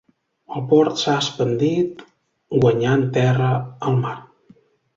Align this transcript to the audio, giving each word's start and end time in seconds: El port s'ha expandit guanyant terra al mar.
El 0.59 0.63
port 0.71 0.95
s'ha 1.01 1.17
expandit 1.23 2.01
guanyant 2.65 3.07
terra 3.21 3.53
al 3.91 4.03
mar. 4.07 4.19